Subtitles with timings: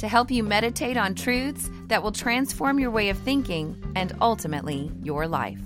[0.00, 4.90] to help you meditate on truths that will transform your way of thinking and ultimately
[5.02, 5.60] your life.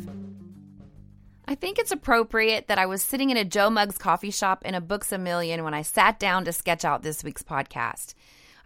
[1.46, 4.74] I think it's appropriate that I was sitting in a Joe Muggs coffee shop in
[4.74, 8.14] a Books a Million when I sat down to sketch out this week's podcast.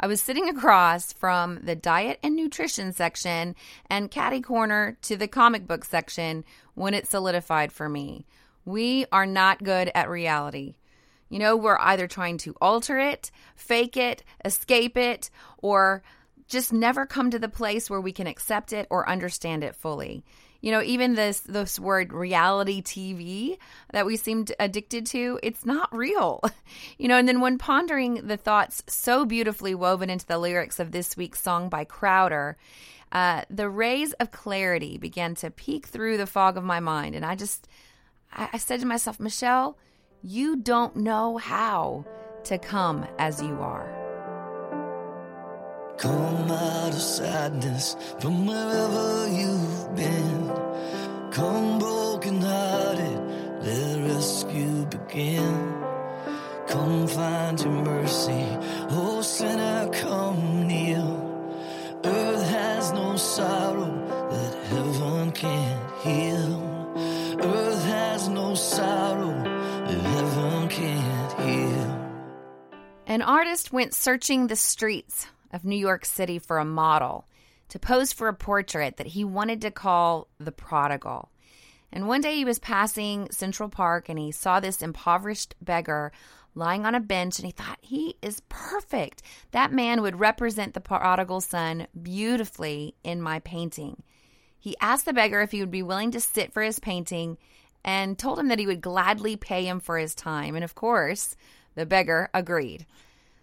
[0.00, 3.54] I was sitting across from the diet and nutrition section
[3.90, 8.24] and catty corner to the comic book section when it solidified for me.
[8.64, 10.76] We are not good at reality.
[11.28, 16.02] You know, we're either trying to alter it, fake it, escape it, or
[16.48, 20.24] just never come to the place where we can accept it or understand it fully.
[20.60, 23.58] You know, even this this word reality TV
[23.92, 26.42] that we seem addicted to, it's not real.
[26.98, 30.90] You know, and then when pondering the thoughts so beautifully woven into the lyrics of
[30.90, 32.56] this week's song by Crowder,
[33.12, 37.24] uh, the rays of clarity began to peek through the fog of my mind, and
[37.24, 37.68] I just
[38.32, 39.78] I, I said to myself, Michelle,
[40.22, 42.04] you don't know how
[42.44, 43.94] to come as you are.
[45.96, 50.52] Come out of sadness from wherever you've been.
[51.30, 55.84] Come broken hearted, let rescue begin.
[56.66, 58.46] Come find your mercy,
[58.90, 61.24] oh sinner, come kneel.
[62.04, 66.68] Earth has no sorrow that heaven can't heal.
[67.40, 69.37] Earth has no sorrow
[73.08, 77.26] An artist went searching the streets of New York City for a model
[77.70, 81.30] to pose for a portrait that he wanted to call The Prodigal.
[81.90, 86.12] And one day he was passing Central Park and he saw this impoverished beggar
[86.54, 89.22] lying on a bench and he thought, he is perfect.
[89.52, 94.02] That man would represent the prodigal son beautifully in my painting.
[94.58, 97.38] He asked the beggar if he would be willing to sit for his painting
[97.82, 100.54] and told him that he would gladly pay him for his time.
[100.56, 101.36] And of course,
[101.78, 102.86] the beggar agreed.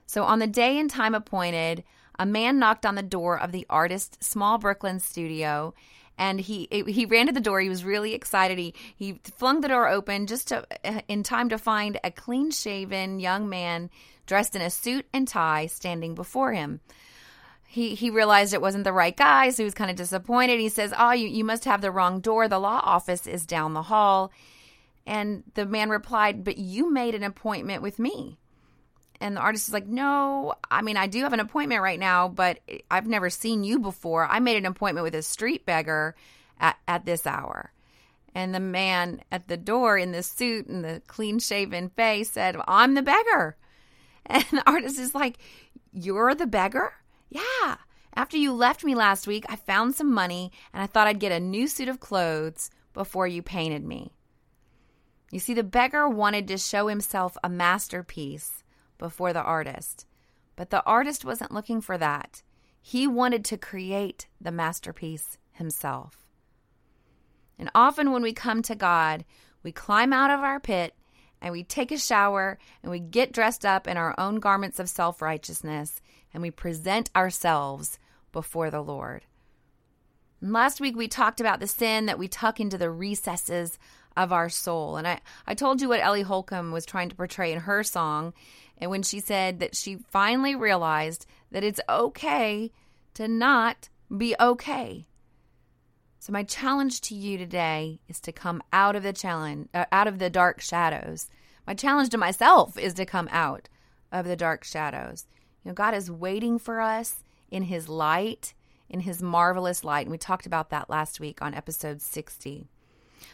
[0.06, 1.84] So on the day and time appointed,
[2.20, 5.74] a man knocked on the door of the artist's small Brooklyn studio
[6.18, 7.60] and he he ran to the door.
[7.60, 8.58] He was really excited.
[8.58, 13.20] He he flung the door open just to, eh, in time to find a clean-shaven
[13.20, 13.90] young man
[14.26, 16.80] dressed in a suit and tie standing before him
[17.76, 20.62] he he realized it wasn't the right guy, so he was kind of disappointed.
[20.62, 22.48] He says, "Oh, you you must have the wrong door.
[22.48, 24.32] The law office is down the hall."
[25.06, 28.40] And the man replied, "But you made an appointment with me."
[29.22, 32.28] And the artist is like, "No, I mean, I do have an appointment right now,
[32.28, 34.26] but I've never seen you before.
[34.26, 36.16] I made an appointment with a street beggar
[36.60, 37.72] at at this hour."
[38.36, 42.58] And the man at the door in the suit and the clean shaven face said,
[42.68, 43.56] I'm the beggar.
[44.28, 45.38] And the artist is like,
[45.94, 46.94] You're the beggar?
[47.30, 47.76] Yeah.
[48.16, 51.32] After you left me last week, I found some money and I thought I'd get
[51.32, 54.14] a new suit of clothes before you painted me.
[55.32, 58.64] You see, the beggar wanted to show himself a masterpiece
[58.98, 60.06] before the artist,
[60.56, 62.44] but the artist wasn't looking for that.
[62.82, 66.26] He wanted to create the masterpiece himself.
[67.58, 69.26] And often when we come to God,
[69.64, 70.94] we climb out of our pit
[71.42, 74.90] and we take a shower and we get dressed up in our own garments of
[74.90, 76.02] self righteousness
[76.34, 77.98] and we present ourselves
[78.32, 79.26] before the Lord.
[80.42, 83.80] And last week we talked about the sin that we tuck into the recesses
[84.16, 84.98] of our soul.
[84.98, 88.34] And I, I told you what Ellie Holcomb was trying to portray in her song.
[88.78, 92.72] And when she said that she finally realized that it's okay
[93.14, 95.08] to not be okay.
[96.20, 100.08] So my challenge to you today is to come out of the challenge uh, out
[100.08, 101.30] of the dark shadows.
[101.68, 103.70] My challenge to myself is to come out
[104.12, 105.28] of the dark shadows.
[105.64, 108.54] You know, God is waiting for us in His light,
[108.90, 110.08] in His marvelous light.
[110.08, 112.70] And we talked about that last week on episode 60.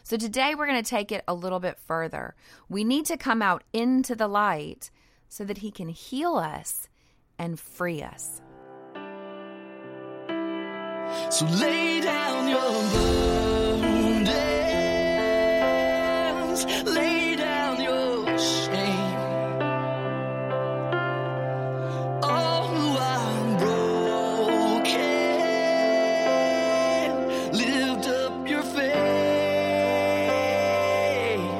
[0.03, 2.35] So today we're going to take it a little bit further.
[2.69, 4.91] We need to come out into the light
[5.29, 6.87] so that He can heal us
[7.37, 8.41] and free us.
[11.29, 12.61] So lay down your
[12.91, 13.21] burdens.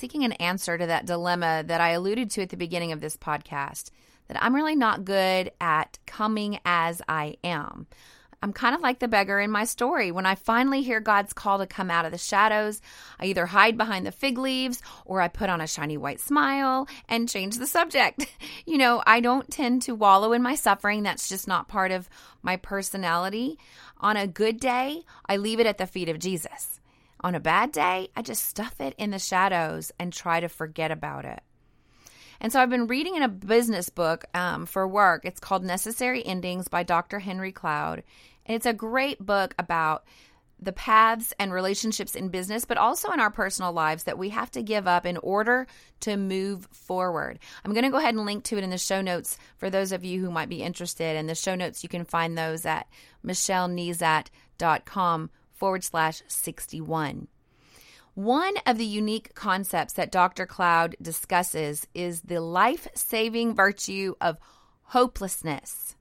[0.00, 3.16] seeking an answer to that dilemma that I alluded to at the beginning of this
[3.16, 3.90] podcast.
[4.28, 7.86] That I'm really not good at coming as I am.
[8.42, 10.10] I'm kind of like the beggar in my story.
[10.10, 12.80] When I finally hear God's call to come out of the shadows,
[13.18, 16.88] I either hide behind the fig leaves or I put on a shiny white smile
[17.06, 18.26] and change the subject.
[18.66, 21.02] You know, I don't tend to wallow in my suffering.
[21.02, 22.08] That's just not part of
[22.42, 23.58] my personality.
[23.98, 26.79] On a good day, I leave it at the feet of Jesus.
[27.22, 30.90] On a bad day, I just stuff it in the shadows and try to forget
[30.90, 31.42] about it.
[32.40, 35.26] And so I've been reading in a business book um, for work.
[35.26, 37.18] It's called Necessary Endings by Dr.
[37.18, 38.02] Henry Cloud.
[38.46, 40.04] And it's a great book about
[40.62, 44.50] the paths and relationships in business, but also in our personal lives that we have
[44.52, 45.66] to give up in order
[46.00, 47.38] to move forward.
[47.64, 49.92] I'm going to go ahead and link to it in the show notes for those
[49.92, 51.16] of you who might be interested.
[51.16, 52.86] And the show notes, you can find those at
[53.24, 57.28] michellenezat.com forward slash 61.
[58.14, 60.46] One of the unique concepts that Dr.
[60.46, 64.38] Cloud discusses is the life saving virtue of
[64.84, 65.94] hopelessness.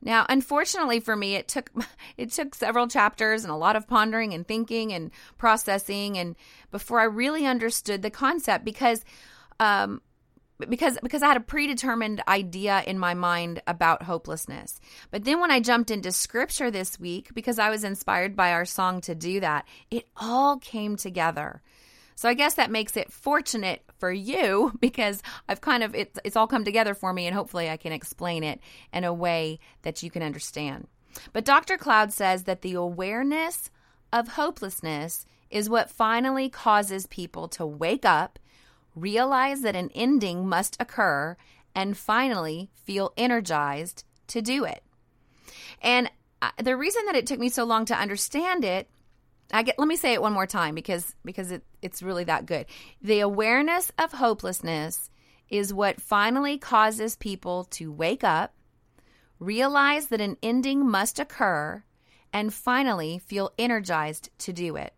[0.00, 1.70] Now, unfortunately for me, it took
[2.16, 6.36] it took several chapters and a lot of pondering and thinking and processing, and
[6.70, 9.04] before I really understood the concept because
[9.60, 10.00] um,
[10.58, 14.80] because because I had a predetermined idea in my mind about hopelessness.
[15.10, 18.64] But then when I jumped into scripture this week because I was inspired by our
[18.64, 21.62] song to do that, it all came together.
[22.14, 26.36] So I guess that makes it fortunate for you because I've kind of it's it's
[26.36, 28.60] all come together for me and hopefully I can explain it
[28.92, 30.88] in a way that you can understand.
[31.32, 31.78] But Dr.
[31.78, 33.70] Cloud says that the awareness
[34.12, 38.38] of hopelessness is what finally causes people to wake up
[38.96, 41.36] realize that an ending must occur,
[41.74, 44.82] and finally feel energized to do it.
[45.80, 46.10] And
[46.42, 48.88] uh, the reason that it took me so long to understand it
[49.52, 52.46] I get let me say it one more time because because it, it's really that
[52.46, 52.66] good.
[53.02, 55.10] The awareness of hopelessness
[55.48, 58.52] is what finally causes people to wake up,
[59.38, 61.84] realize that an ending must occur,
[62.32, 64.92] and finally feel energized to do it.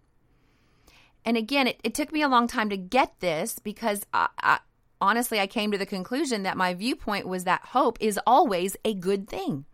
[1.28, 4.60] And again, it, it took me a long time to get this because I, I,
[4.98, 8.94] honestly, I came to the conclusion that my viewpoint was that hope is always a
[8.94, 9.66] good thing.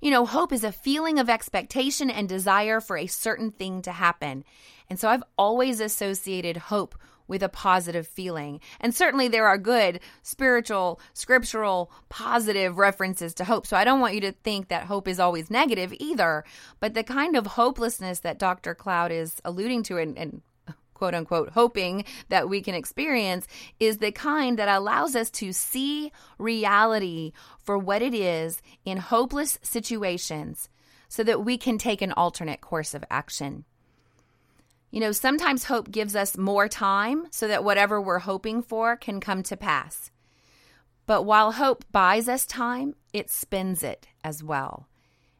[0.00, 3.90] You know, hope is a feeling of expectation and desire for a certain thing to
[3.90, 4.44] happen.
[4.88, 6.94] And so I've always associated hope
[7.26, 8.60] with a positive feeling.
[8.80, 13.66] And certainly there are good spiritual, scriptural, positive references to hope.
[13.66, 16.44] So I don't want you to think that hope is always negative either.
[16.78, 18.76] But the kind of hopelessness that Dr.
[18.76, 20.42] Cloud is alluding to and, and
[21.00, 23.46] quote unquote hoping that we can experience
[23.78, 27.32] is the kind that allows us to see reality
[27.64, 30.68] for what it is in hopeless situations
[31.08, 33.64] so that we can take an alternate course of action.
[34.90, 39.20] You know, sometimes hope gives us more time so that whatever we're hoping for can
[39.20, 40.10] come to pass.
[41.06, 44.86] But while hope buys us time, it spends it as well.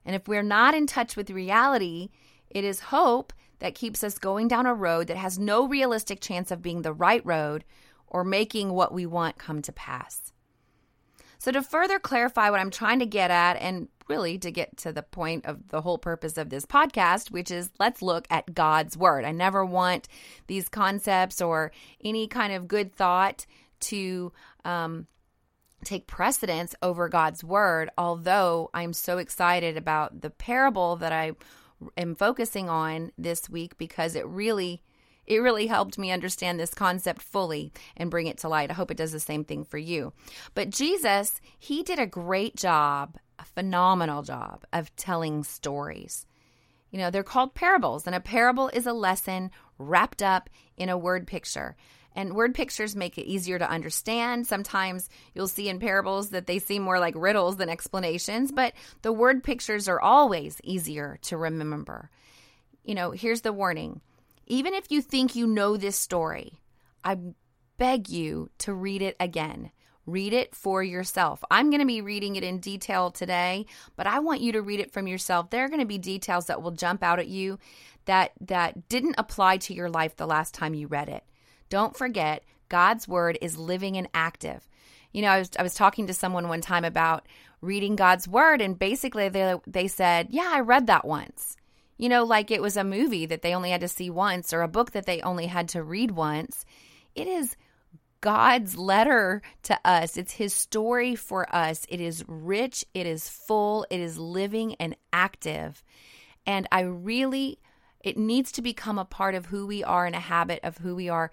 [0.06, 2.08] And if we're not in touch with reality,
[2.48, 6.50] it is hope that keeps us going down a road that has no realistic chance
[6.50, 7.64] of being the right road
[8.06, 10.32] or making what we want come to pass.
[11.38, 14.92] So, to further clarify what I'm trying to get at, and really to get to
[14.92, 18.96] the point of the whole purpose of this podcast, which is let's look at God's
[18.96, 19.24] Word.
[19.24, 20.08] I never want
[20.48, 21.72] these concepts or
[22.04, 23.46] any kind of good thought
[23.80, 24.32] to
[24.66, 25.06] um,
[25.84, 31.32] take precedence over God's Word, although I'm so excited about the parable that I
[31.96, 34.82] am focusing on this week because it really
[35.26, 38.70] it really helped me understand this concept fully and bring it to light.
[38.70, 40.12] I hope it does the same thing for you.
[40.54, 46.26] But Jesus, he did a great job, a phenomenal job of telling stories.
[46.90, 50.98] You know, they're called parables, and a parable is a lesson wrapped up in a
[50.98, 51.76] word picture.
[52.14, 54.46] And word pictures make it easier to understand.
[54.46, 59.12] Sometimes you'll see in parables that they seem more like riddles than explanations, but the
[59.12, 62.10] word pictures are always easier to remember.
[62.84, 64.00] You know, here's the warning
[64.46, 66.54] even if you think you know this story,
[67.04, 67.16] I
[67.78, 69.70] beg you to read it again.
[70.06, 71.44] Read it for yourself.
[71.52, 74.80] I'm going to be reading it in detail today, but I want you to read
[74.80, 75.50] it from yourself.
[75.50, 77.60] There are going to be details that will jump out at you
[78.06, 81.22] that that didn't apply to your life the last time you read it.
[81.70, 84.68] Don't forget, God's word is living and active.
[85.12, 87.26] You know, I was I was talking to someone one time about
[87.62, 91.56] reading God's word and basically they they said, "Yeah, I read that once."
[91.96, 94.62] You know, like it was a movie that they only had to see once or
[94.62, 96.64] a book that they only had to read once.
[97.14, 97.56] It is
[98.20, 100.16] God's letter to us.
[100.16, 101.86] It's his story for us.
[101.88, 105.82] It is rich, it is full, it is living and active.
[106.46, 107.58] And I really,
[108.02, 110.94] it needs to become a part of who we are and a habit of who
[110.94, 111.30] we are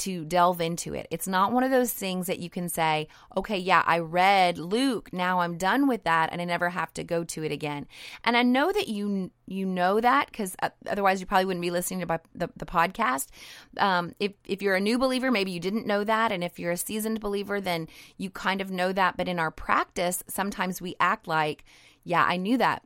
[0.00, 1.06] to delve into it.
[1.10, 3.06] It's not one of those things that you can say,
[3.36, 7.04] okay, yeah, I read Luke, now I'm done with that and I never have to
[7.04, 7.86] go to it again.
[8.24, 11.70] And I know that you you know that cuz uh, otherwise you probably wouldn't be
[11.70, 13.28] listening to the, the podcast.
[13.76, 16.72] Um, if if you're a new believer, maybe you didn't know that and if you're
[16.72, 20.96] a seasoned believer, then you kind of know that, but in our practice, sometimes we
[20.98, 21.64] act like,
[22.04, 22.82] yeah, I knew that.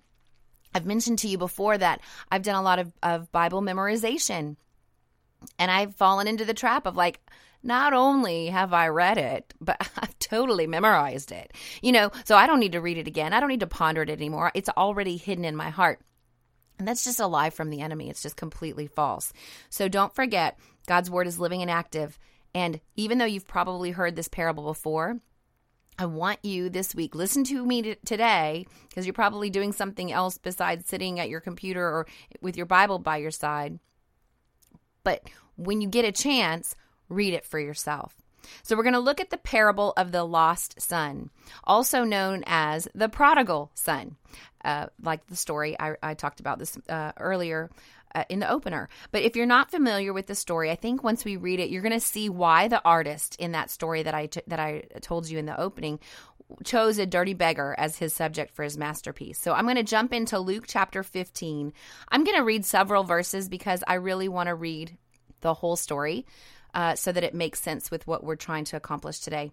[0.74, 2.00] I've mentioned to you before that
[2.30, 4.56] I've done a lot of, of Bible memorization.
[5.58, 7.20] And I've fallen into the trap of like,
[7.62, 11.52] not only have I read it, but I've totally memorized it.
[11.82, 13.32] You know, so I don't need to read it again.
[13.32, 14.52] I don't need to ponder it anymore.
[14.54, 16.00] It's already hidden in my heart.
[16.78, 18.10] And that's just a lie from the enemy.
[18.10, 19.32] It's just completely false.
[19.70, 22.18] So don't forget, God's word is living and active.
[22.54, 25.20] And even though you've probably heard this parable before,
[25.98, 30.38] I want you this week, listen to me today because you're probably doing something else
[30.38, 32.06] besides sitting at your computer or
[32.40, 33.78] with your Bible by your side.
[35.04, 36.74] But when you get a chance,
[37.08, 38.16] read it for yourself.
[38.62, 41.30] So, we're going to look at the parable of the lost son,
[41.62, 44.16] also known as the prodigal son,
[44.62, 47.70] uh, like the story I, I talked about this uh, earlier
[48.14, 48.88] uh, in the opener.
[49.11, 51.83] But if you're not familiar with the story, I think once we read it, you're
[51.83, 55.28] going to see why the artist in that story that I t- that I told
[55.28, 56.00] you in the opening
[56.64, 59.38] chose a dirty beggar as his subject for his masterpiece.
[59.38, 61.73] So I'm going to jump into Luke chapter 15.
[62.09, 64.97] I'm going to read several verses because I really want to read
[65.40, 66.26] the whole story
[66.75, 69.52] uh, so that it makes sense with what we're trying to accomplish today.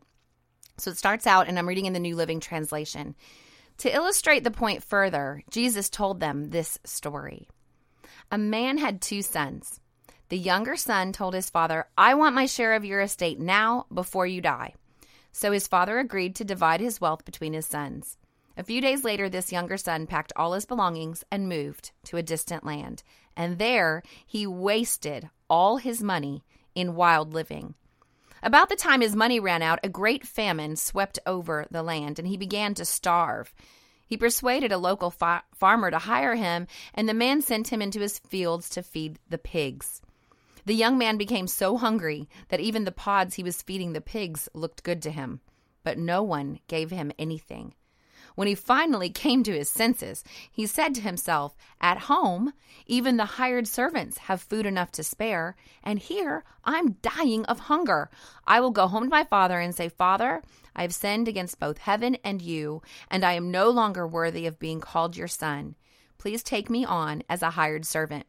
[0.77, 3.15] So it starts out, and I'm reading in the New Living Translation.
[3.79, 7.47] To illustrate the point further, Jesus told them this story.
[8.33, 9.81] A man had two sons.
[10.29, 14.25] The younger son told his father, I want my share of your estate now before
[14.25, 14.75] you die.
[15.33, 18.17] So his father agreed to divide his wealth between his sons.
[18.55, 22.23] A few days later, this younger son packed all his belongings and moved to a
[22.23, 23.03] distant land.
[23.35, 27.75] And there he wasted all his money in wild living.
[28.41, 32.27] About the time his money ran out, a great famine swept over the land, and
[32.29, 33.53] he began to starve.
[34.11, 38.01] He persuaded a local fa- farmer to hire him, and the man sent him into
[38.01, 40.01] his fields to feed the pigs.
[40.65, 44.49] The young man became so hungry that even the pods he was feeding the pigs
[44.53, 45.39] looked good to him,
[45.85, 47.73] but no one gave him anything.
[48.35, 52.53] When he finally came to his senses, he said to himself, At home,
[52.85, 58.09] even the hired servants have food enough to spare, and here I'm dying of hunger.
[58.47, 60.41] I will go home to my father and say, Father,
[60.75, 64.59] I have sinned against both heaven and you, and I am no longer worthy of
[64.59, 65.75] being called your son.
[66.17, 68.25] Please take me on as a hired servant.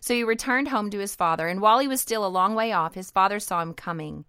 [0.00, 2.72] So he returned home to his father, and while he was still a long way
[2.72, 4.24] off, his father saw him coming.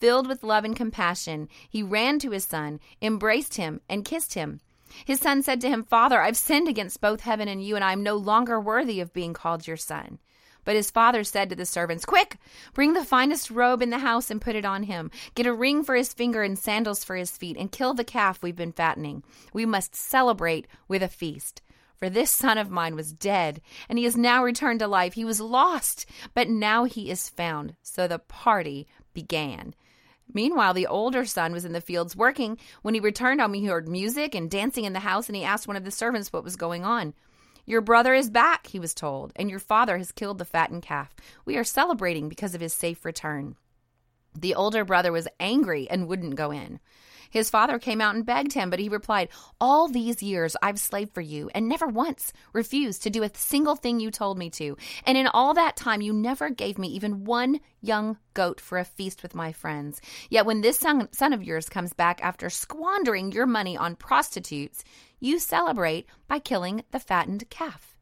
[0.00, 4.60] Filled with love and compassion, he ran to his son, embraced him, and kissed him.
[5.04, 7.92] His son said to him, Father, I've sinned against both heaven and you, and I
[7.92, 10.18] am no longer worthy of being called your son.
[10.64, 12.38] But his father said to the servants, Quick,
[12.74, 15.10] bring the finest robe in the house and put it on him.
[15.34, 18.42] Get a ring for his finger and sandals for his feet, and kill the calf
[18.42, 19.22] we've been fattening.
[19.52, 21.62] We must celebrate with a feast.
[21.96, 25.14] For this son of mine was dead, and he has now returned to life.
[25.14, 27.74] He was lost, but now he is found.
[27.82, 29.74] So the party began.
[30.32, 32.58] Meanwhile, the older son was in the fields working.
[32.82, 35.68] When he returned home, he heard music and dancing in the house, and he asked
[35.68, 37.14] one of the servants what was going on.
[37.66, 41.14] Your brother is back, he was told, and your father has killed the fattened calf.
[41.44, 43.56] We are celebrating because of his safe return.
[44.38, 46.80] The older brother was angry and wouldn't go in.
[47.30, 49.28] His father came out and begged him, but he replied,
[49.60, 53.76] All these years I've slaved for you and never once refused to do a single
[53.76, 54.76] thing you told me to.
[55.06, 58.84] And in all that time, you never gave me even one young goat for a
[58.84, 60.00] feast with my friends.
[60.28, 64.82] Yet when this son, son of yours comes back after squandering your money on prostitutes,
[65.20, 67.94] you celebrate by killing the fattened calf.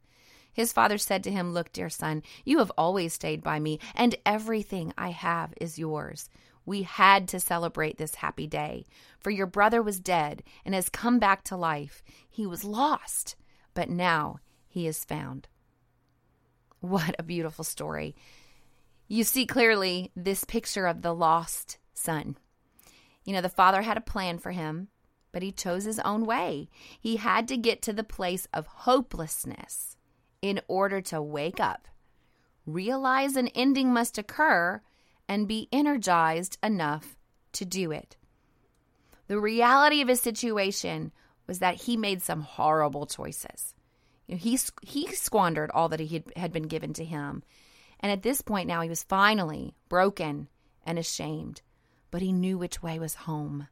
[0.52, 4.16] His father said to him, Look, dear son, you have always stayed by me, and
[4.26, 6.28] everything I have is yours.
[6.68, 8.84] We had to celebrate this happy day,
[9.20, 12.02] for your brother was dead and has come back to life.
[12.28, 13.36] He was lost,
[13.72, 15.48] but now he is found.
[16.80, 18.14] What a beautiful story.
[19.06, 22.36] You see clearly this picture of the lost son.
[23.24, 24.88] You know, the father had a plan for him,
[25.32, 26.68] but he chose his own way.
[27.00, 29.96] He had to get to the place of hopelessness
[30.42, 31.88] in order to wake up,
[32.66, 34.82] realize an ending must occur,
[35.28, 37.16] and be energized enough
[37.52, 38.16] to do it.
[39.26, 41.12] The reality of his situation
[41.46, 43.74] was that he made some horrible choices.
[44.26, 47.42] You know, he, he squandered all that he had, had been given to him.
[48.00, 50.48] And at this point now, he was finally broken
[50.84, 51.62] and ashamed.
[52.10, 53.68] but he knew which way was home.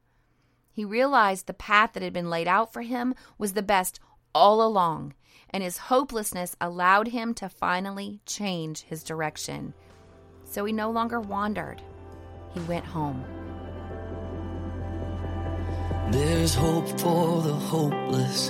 [0.71, 3.99] He realized the path that had been laid out for him was the best
[4.35, 5.13] all along,
[5.49, 9.73] and his hopelessness allowed him to finally change his direction.
[10.49, 11.81] So he no longer wandered,
[12.53, 13.23] he went home.
[16.09, 18.49] There's hope for the hopeless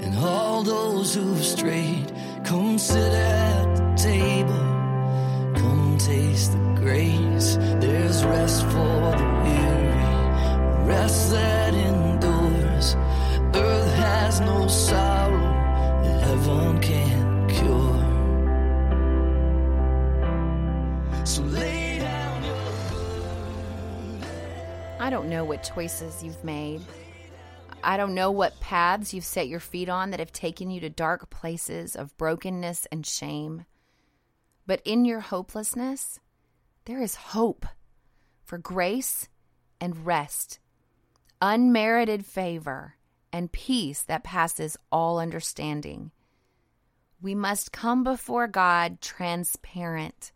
[0.00, 2.12] and all those who've strayed.
[2.44, 7.56] Come sit at the table, come taste the grace.
[7.80, 12.96] There's rest for the weary, rest that endures.
[13.54, 15.56] Earth has no sorrow
[16.26, 17.15] heaven can't
[25.06, 26.82] I don't know what choices you've made.
[27.84, 30.90] I don't know what paths you've set your feet on that have taken you to
[30.90, 33.66] dark places of brokenness and shame.
[34.66, 36.18] But in your hopelessness,
[36.86, 37.66] there is hope
[38.42, 39.28] for grace
[39.80, 40.58] and rest,
[41.40, 42.96] unmerited favor,
[43.32, 46.10] and peace that passes all understanding.
[47.22, 50.32] We must come before God transparent,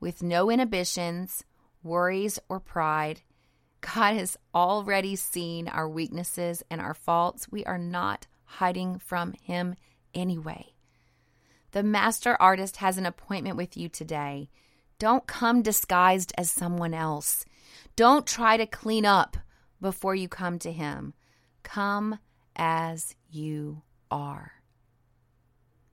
[0.00, 1.44] with no inhibitions,
[1.84, 3.20] worries, or pride.
[3.84, 7.50] God has already seen our weaknesses and our faults.
[7.50, 9.74] We are not hiding from Him
[10.14, 10.72] anyway.
[11.72, 14.48] The master artist has an appointment with you today.
[14.98, 17.44] Don't come disguised as someone else.
[17.94, 19.36] Don't try to clean up
[19.80, 21.12] before you come to Him.
[21.62, 22.18] Come
[22.56, 24.52] as you are.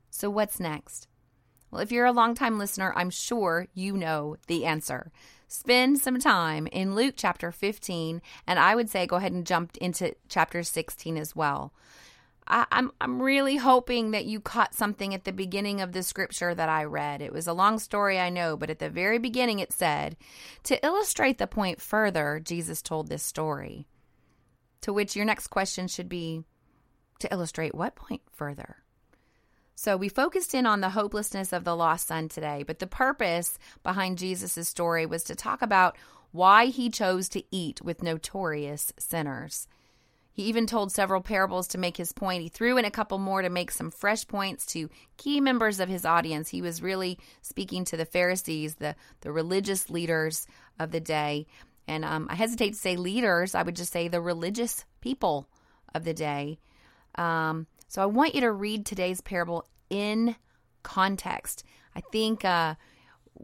[0.09, 1.07] So, what's next?
[1.71, 5.11] Well, if you're a longtime listener, I'm sure you know the answer.
[5.51, 9.75] Spend some time in Luke chapter 15, and I would say go ahead and jump
[9.81, 11.73] into chapter 16 as well.
[12.47, 16.55] I, I'm I'm really hoping that you caught something at the beginning of the scripture
[16.55, 17.21] that I read.
[17.21, 20.15] It was a long story, I know, but at the very beginning it said,
[20.63, 23.89] to illustrate the point further, Jesus told this story.
[24.79, 26.45] To which your next question should be,
[27.19, 28.80] to illustrate what point further?
[29.75, 33.57] So we focused in on the hopelessness of the lost son today, but the purpose
[33.83, 35.97] behind Jesus' story was to talk about
[36.31, 39.67] why he chose to eat with notorious sinners.
[40.33, 42.41] He even told several parables to make his point.
[42.41, 45.89] He threw in a couple more to make some fresh points to key members of
[45.89, 46.47] his audience.
[46.49, 50.47] He was really speaking to the Pharisees, the, the religious leaders
[50.79, 51.47] of the day.
[51.87, 55.49] And um, I hesitate to say leaders, I would just say the religious people
[55.93, 56.59] of the day.
[57.15, 60.37] Um, so I want you to read today's parable in
[60.81, 61.65] context.
[61.93, 62.75] I think uh,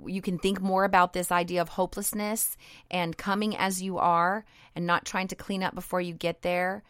[0.05, 2.55] you can think more about this idea of hopelessness
[2.89, 6.83] and coming as you are and not trying to clean up before you get there.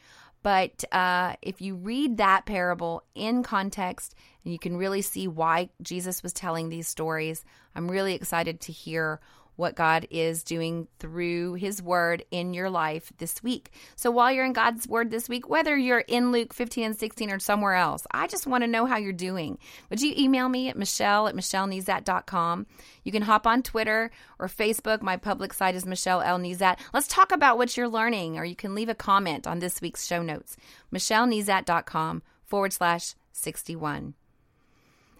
[0.43, 5.71] But uh, if you read that parable in context, and you can really see why
[5.81, 7.43] Jesus was telling these stories,
[7.73, 9.19] I'm really excited to hear
[9.57, 13.71] what God is doing through His Word in your life this week.
[13.97, 17.29] So while you're in God's Word this week, whether you're in Luke 15 and 16
[17.29, 19.57] or somewhere else, I just want to know how you're doing.
[19.89, 22.65] Would you email me at michelle at michellenezat.com?
[23.03, 25.01] You can hop on Twitter or Facebook.
[25.01, 26.39] My public site is Michelle L.
[26.39, 26.79] Nezat.
[26.93, 30.05] Let's talk about what you're learning, or you can leave a comment on this week's
[30.05, 30.55] show notes.
[30.93, 34.13] michellenezat.com forward slash 61.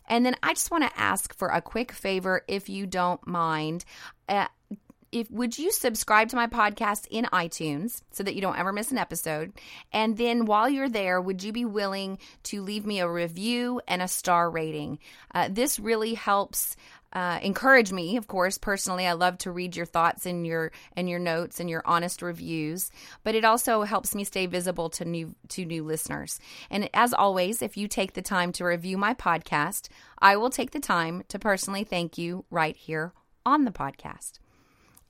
[0.07, 3.83] And then I just want to ask for a quick favor, if you don't mind.
[4.27, 4.47] Uh,
[5.11, 8.91] if would you subscribe to my podcast in iTunes so that you don't ever miss
[8.91, 9.53] an episode?
[9.93, 14.01] And then while you're there, would you be willing to leave me a review and
[14.01, 14.99] a star rating?
[15.33, 16.75] Uh, this really helps
[17.13, 21.09] uh, encourage me of course personally i love to read your thoughts and your and
[21.09, 22.91] your notes and your honest reviews
[23.23, 26.37] but it also helps me stay visible to new to new listeners
[26.69, 29.87] and as always if you take the time to review my podcast
[30.19, 33.13] i will take the time to personally thank you right here
[33.47, 34.39] on the podcast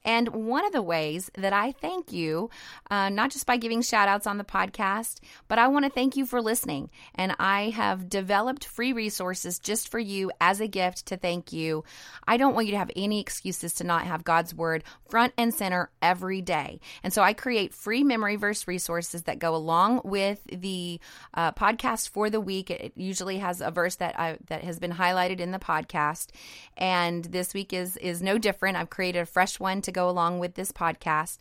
[0.07, 2.49] and one of the ways that I thank you,
[2.89, 6.15] uh, not just by giving shout outs on the podcast, but I want to thank
[6.15, 6.89] you for listening.
[7.13, 11.83] And I have developed free resources just for you as a gift to thank you.
[12.25, 15.53] I don't want you to have any excuses to not have God's word front and
[15.53, 16.79] center every day.
[17.03, 21.01] And so I create free memory verse resources that go along with the
[21.33, 22.71] uh, podcast for the week.
[22.71, 26.27] It usually has a verse that I, that has been highlighted in the podcast.
[26.77, 28.77] And this week is, is no different.
[28.77, 31.39] I've created a fresh one to go along with this podcast.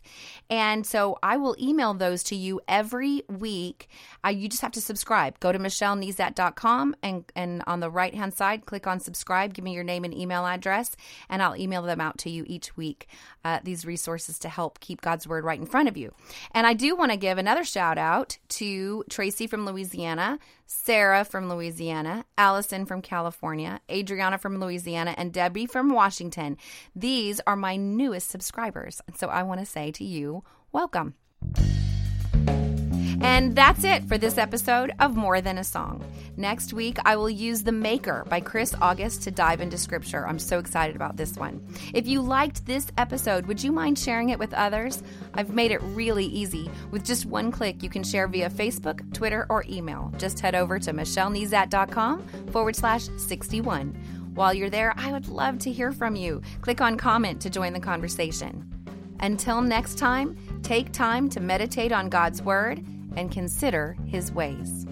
[0.49, 3.87] And so I will email those to you every week.
[4.25, 5.39] Uh, you just have to subscribe.
[5.39, 9.73] Go to michellenezat.com and, and on the right hand side, click on subscribe, give me
[9.73, 10.95] your name and email address,
[11.29, 13.07] and I'll email them out to you each week.
[13.45, 16.13] Uh, these resources to help keep God's word right in front of you.
[16.51, 21.49] And I do want to give another shout out to Tracy from Louisiana, Sarah from
[21.49, 26.57] Louisiana, Allison from California, Adriana from Louisiana, and Debbie from Washington.
[26.93, 29.01] These are my newest subscribers.
[29.15, 31.15] So I want to say to you, welcome.
[33.21, 36.03] And that's it for this episode of More Than a Song.
[36.37, 40.27] Next week, I will use The Maker by Chris August to dive into scripture.
[40.27, 41.65] I'm so excited about this one.
[41.93, 45.01] If you liked this episode, would you mind sharing it with others?
[45.33, 46.69] I've made it really easy.
[46.91, 50.13] With just one click, you can share via Facebook, Twitter, or email.
[50.17, 53.95] Just head over to michellenezat.com forward slash 61.
[54.35, 56.43] While you're there, I would love to hear from you.
[56.61, 58.69] Click on comment to join the conversation.
[59.21, 62.85] Until next time, take time to meditate on God's Word
[63.17, 64.85] and consider His ways.